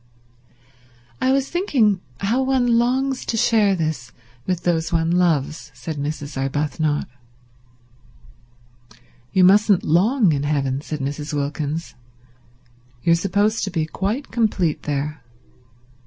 [1.21, 4.11] "I was thinking how one longs to share this
[4.47, 6.35] with those one loves," said Mrs.
[6.41, 7.07] Arbuthnot.
[9.31, 11.35] "You mustn't long in heaven," said Mrs.
[11.35, 11.93] Wilkins.
[13.03, 15.21] "You're supposed to be quite complete there.